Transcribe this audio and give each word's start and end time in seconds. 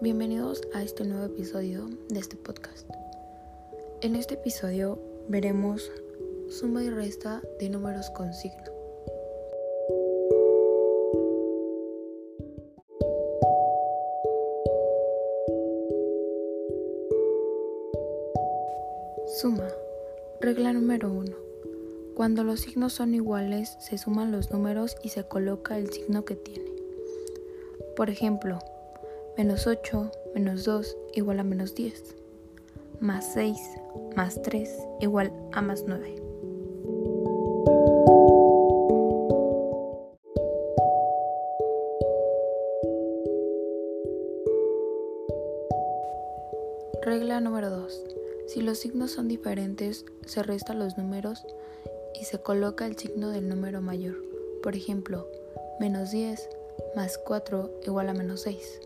Bienvenidos 0.00 0.62
a 0.74 0.82
este 0.82 1.04
nuevo 1.04 1.24
episodio 1.24 1.88
de 2.08 2.20
este 2.20 2.36
podcast. 2.36 2.88
En 4.00 4.14
este 4.14 4.34
episodio 4.34 4.98
veremos 5.28 5.90
suma 6.48 6.84
y 6.84 6.88
resta 6.88 7.42
de 7.58 7.68
números 7.68 8.10
con 8.10 8.32
signo. 8.32 8.64
Suma. 19.40 19.68
Regla 20.40 20.72
número 20.72 21.12
1. 21.12 21.36
Cuando 22.14 22.44
los 22.44 22.60
signos 22.60 22.92
son 22.92 23.14
iguales, 23.14 23.76
se 23.80 23.98
suman 23.98 24.30
los 24.30 24.52
números 24.52 24.96
y 25.02 25.08
se 25.08 25.24
coloca 25.24 25.76
el 25.76 25.92
signo 25.92 26.24
que 26.24 26.36
tiene. 26.36 26.70
Por 27.96 28.10
ejemplo, 28.10 28.60
menos 29.38 29.68
8 29.68 30.10
menos 30.34 30.64
2 30.64 30.96
igual 31.14 31.38
a 31.38 31.44
menos 31.44 31.76
10, 31.76 32.16
más 32.98 33.34
6 33.34 33.56
más 34.16 34.42
3 34.42 34.68
igual 35.00 35.32
a 35.52 35.62
más 35.62 35.84
9. 35.86 36.16
Regla 47.02 47.40
número 47.40 47.70
2. 47.70 48.04
Si 48.48 48.60
los 48.60 48.78
signos 48.78 49.12
son 49.12 49.28
diferentes, 49.28 50.04
se 50.26 50.42
restan 50.42 50.80
los 50.80 50.98
números 50.98 51.46
y 52.20 52.24
se 52.24 52.40
coloca 52.40 52.86
el 52.86 52.96
signo 52.96 53.30
del 53.30 53.48
número 53.48 53.80
mayor. 53.80 54.16
Por 54.64 54.74
ejemplo, 54.74 55.28
menos 55.78 56.10
10 56.10 56.48
más 56.96 57.18
4 57.18 57.70
igual 57.86 58.08
a 58.08 58.14
menos 58.14 58.40
6. 58.40 58.80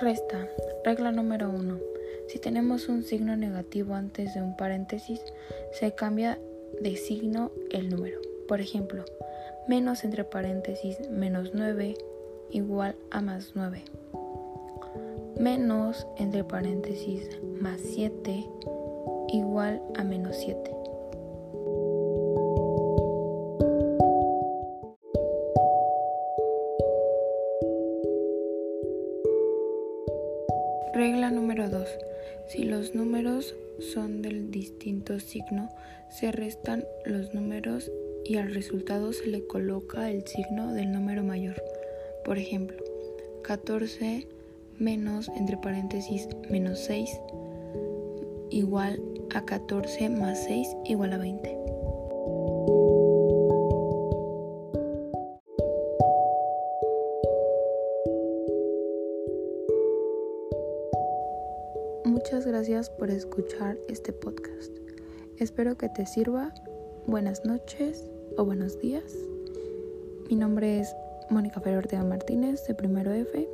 Resta. 0.00 0.48
Regla 0.84 1.12
número 1.12 1.50
1. 1.50 1.78
Si 2.26 2.40
tenemos 2.40 2.88
un 2.88 3.04
signo 3.04 3.36
negativo 3.36 3.94
antes 3.94 4.34
de 4.34 4.42
un 4.42 4.56
paréntesis, 4.56 5.20
se 5.72 5.94
cambia 5.94 6.38
de 6.80 6.96
signo 6.96 7.52
el 7.70 7.90
número. 7.90 8.20
Por 8.48 8.60
ejemplo, 8.60 9.04
menos 9.68 10.02
entre 10.02 10.24
paréntesis 10.24 10.98
menos 11.10 11.52
9 11.54 11.94
igual 12.50 12.96
a 13.10 13.20
más 13.20 13.52
9. 13.54 13.84
Menos 15.38 16.06
entre 16.18 16.42
paréntesis 16.42 17.40
más 17.60 17.80
7 17.80 18.48
igual 19.28 19.80
a 19.96 20.02
menos 20.02 20.36
7. 20.36 20.70
Regla 30.94 31.32
número 31.32 31.68
2. 31.68 31.88
Si 32.46 32.62
los 32.62 32.94
números 32.94 33.56
son 33.80 34.22
del 34.22 34.52
distinto 34.52 35.18
signo, 35.18 35.68
se 36.08 36.30
restan 36.30 36.84
los 37.04 37.34
números 37.34 37.90
y 38.24 38.36
al 38.36 38.54
resultado 38.54 39.12
se 39.12 39.26
le 39.26 39.44
coloca 39.44 40.08
el 40.08 40.24
signo 40.24 40.72
del 40.72 40.92
número 40.92 41.24
mayor. 41.24 41.60
Por 42.24 42.38
ejemplo, 42.38 42.76
14 43.42 44.28
menos 44.78 45.28
entre 45.36 45.56
paréntesis 45.56 46.28
menos 46.48 46.78
6 46.84 47.10
igual 48.50 49.02
a 49.34 49.44
14 49.44 50.08
más 50.10 50.44
6 50.44 50.68
igual 50.84 51.12
a 51.12 51.18
20. 51.18 51.73
Muchas 62.14 62.46
gracias 62.46 62.90
por 62.90 63.10
escuchar 63.10 63.76
este 63.88 64.12
podcast. 64.12 64.70
Espero 65.38 65.76
que 65.76 65.88
te 65.88 66.06
sirva. 66.06 66.54
Buenas 67.08 67.44
noches 67.44 68.08
o 68.36 68.44
buenos 68.44 68.78
días. 68.78 69.16
Mi 70.30 70.36
nombre 70.36 70.78
es 70.78 70.94
Mónica 71.28 71.60
Ferrer 71.60 72.04
Martínez 72.04 72.64
de 72.68 72.74
Primero 72.76 73.12
F 73.12 73.48